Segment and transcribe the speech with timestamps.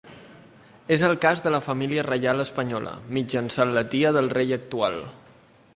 [0.95, 4.99] És el cas de la família reial espanyola, mitjançant la tia del rei actual.